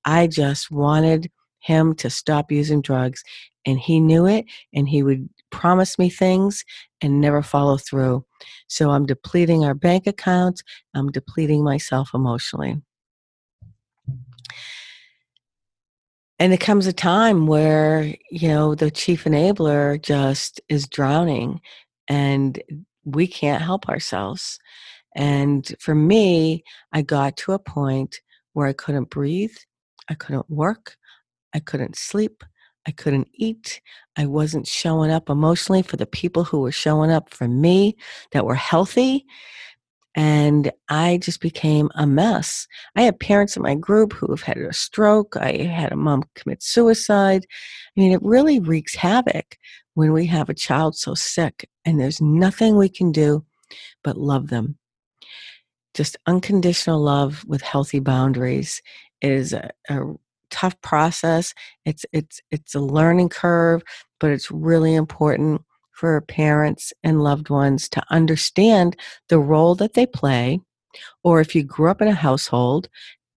I 0.05 0.27
just 0.27 0.71
wanted 0.71 1.31
him 1.61 1.95
to 1.97 2.11
stop 2.11 2.51
using 2.51 2.81
drugs. 2.81 3.23
And 3.67 3.79
he 3.79 4.01
knew 4.01 4.27
it, 4.27 4.47
and 4.73 4.89
he 4.89 5.03
would 5.03 5.29
promise 5.51 5.99
me 5.99 6.09
things 6.09 6.65
and 7.01 7.21
never 7.21 7.43
follow 7.43 7.77
through. 7.77 8.25
So 8.69 8.91
I'm 8.91 9.07
depleting 9.07 9.65
our 9.65 9.75
bank 9.75 10.07
accounts, 10.07 10.63
I'm 10.95 11.11
depleting 11.11 11.63
myself 11.63 12.11
emotionally. 12.15 12.81
And 16.39 16.55
it 16.55 16.61
comes 16.61 16.87
a 16.87 16.93
time 16.93 17.47
where, 17.47 18.15
you 18.31 18.49
know, 18.49 18.75
the 18.75 18.91
chief 18.91 19.25
enabler 19.25 20.01
just 20.01 20.59
is 20.71 20.89
drowning 20.89 21.61
and 22.09 22.63
we 23.05 23.27
can't 23.27 23.63
help 23.63 23.91
ourselves. 23.91 24.59
And 25.15 25.75
for 25.81 25.95
me, 25.95 26.65
I 26.95 27.03
got 27.03 27.37
to 27.39 27.53
a 27.53 27.59
point 27.59 28.21
where 28.55 28.67
I 28.67 28.73
couldn't 28.73 29.11
breathe, 29.11 29.55
I 30.09 30.15
couldn't 30.15 30.49
work, 30.49 30.97
I 31.55 31.59
couldn't 31.61 31.97
sleep, 31.97 32.43
I 32.87 32.93
couldn't 32.93 33.29
eat. 33.35 33.81
I 34.17 34.27
wasn't 34.27 34.67
showing 34.67 35.11
up 35.11 35.29
emotionally 35.29 35.83
for 35.83 35.97
the 35.97 36.07
people 36.07 36.45
who 36.45 36.61
were 36.61 36.73
showing 36.73 37.11
up 37.11 37.31
for 37.31 37.47
me 37.47 37.97
that 38.33 38.47
were 38.47 38.55
healthy. 38.55 39.27
And 40.17 40.73
I 40.89 41.19
just 41.19 41.41
became 41.41 41.89
a 41.95 42.07
mess. 42.07 42.67
I 42.97 43.03
had 43.03 43.21
parents 43.21 43.57
in 43.57 43.63
my 43.63 43.75
group 43.75 44.13
who 44.13 44.27
have 44.31 44.43
had 44.43 44.57
a 44.57 44.73
stroke. 44.73 45.37
I 45.37 45.53
had 45.53 45.93
a 45.93 45.97
mom 45.97 46.25
commit 46.35 46.63
suicide. 46.63 47.47
I 47.97 48.01
mean, 48.01 48.13
it 48.13 48.23
really 48.23 48.59
wreaks 48.59 48.95
havoc 48.95 49.57
when 49.95 50.13
we 50.13 50.27
have 50.27 50.49
a 50.49 50.55
child 50.55 50.97
so 50.97 51.15
sick 51.15 51.69
and 51.85 52.01
there's 52.01 52.21
nothing 52.21 52.77
we 52.77 52.89
can 52.89 53.13
do 53.13 53.45
but 54.03 54.17
love 54.17 54.49
them. 54.49 54.77
Just 55.95 56.17
unconditional 56.27 57.01
love 57.01 57.45
with 57.47 57.63
healthy 57.63 58.01
boundaries 58.01 58.81
is 59.21 59.53
a, 59.53 59.71
a 59.89 60.15
tough 60.51 60.81
process. 60.83 61.55
It's 61.85 62.05
it's 62.13 62.41
it's 62.51 62.75
a 62.75 62.81
learning 62.81 63.31
curve, 63.31 63.83
but 64.19 64.31
it's 64.31 64.51
really 64.51 64.95
important 64.95 65.63
for 65.93 66.21
parents 66.23 66.93
and 67.05 67.23
loved 67.23 67.51
ones 67.51 67.89
to 67.91 68.03
understand 68.11 68.97
the 69.29 69.39
role 69.39 69.75
that 69.75 69.95
they 69.95 70.07
play. 70.07 70.61
Or 71.23 71.41
if 71.41 71.55
you 71.55 71.63
grew 71.63 71.91
up 71.91 72.01
in 72.01 72.09
a 72.09 72.15
household 72.15 72.89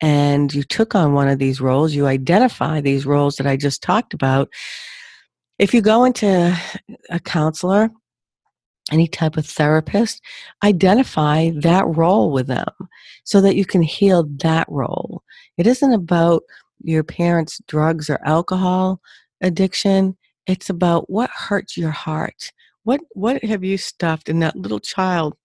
and 0.02 0.54
you 0.54 0.64
took 0.64 0.96
on 0.96 1.14
one 1.14 1.28
of 1.28 1.40
these 1.40 1.62
roles, 1.62 1.94
you 1.94 2.08
identify 2.08 2.80
these 2.80 3.06
roles 3.06 3.36
that 3.36 3.48
I 3.48 3.58
just 3.58 3.84
talked 3.84 4.14
about, 4.14 4.50
if 5.60 5.74
you 5.74 5.82
go 5.82 6.04
into 6.04 6.58
a 7.10 7.20
counselor, 7.20 7.90
any 8.92 9.08
type 9.08 9.38
of 9.38 9.46
therapist, 9.46 10.22
identify 10.64 11.52
that 11.56 11.86
role 11.88 12.32
with 12.32 12.48
them 12.48 12.74
so 13.24 13.40
that 13.42 13.56
you 13.56 13.66
can 13.66 13.82
heal 13.82 14.26
that 14.42 14.68
role. 14.70 15.24
It 15.58 15.68
isn't 15.68 15.94
about 15.94 16.44
your 16.84 17.04
parents' 17.04 17.62
drugs 17.68 18.10
or 18.10 18.20
alcohol 18.26 19.02
addiction. 19.42 20.18
It's 20.48 20.70
about 20.70 21.10
what 21.10 21.30
hurts 21.30 21.78
your 21.78 21.92
heart. 21.92 22.52
What 22.84 23.02
what 23.12 23.44
have 23.44 23.64
you 23.64 23.78
stuffed 23.78 24.30
in 24.30 24.40
that 24.40 24.56
little 24.56 24.80
child 24.80 25.36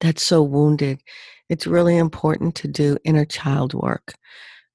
that's 0.00 0.24
so 0.24 0.42
wounded? 0.42 1.02
It's 1.48 1.66
really 1.66 1.98
important 1.98 2.54
to 2.56 2.68
do 2.68 2.96
inner 3.04 3.26
child 3.26 3.74
work. 3.74 4.14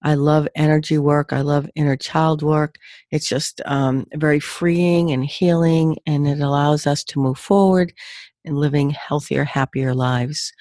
I 0.03 0.13
love 0.13 0.47
energy 0.55 0.99
work. 0.99 1.33
I 1.33 1.41
love 1.41 1.69
inner 1.75 1.95
child 1.95 2.43
work. 2.43 2.75
It's 3.11 3.27
just 3.27 3.61
um, 3.65 4.05
very 4.13 4.39
freeing 4.39 5.11
and 5.11 5.25
healing, 5.25 5.97
and 6.05 6.27
it 6.27 6.39
allows 6.39 6.85
us 6.85 7.03
to 7.05 7.19
move 7.19 7.39
forward 7.39 7.93
and 8.45 8.57
living 8.57 8.91
healthier, 8.91 9.43
happier 9.43 9.93
lives. 9.93 10.53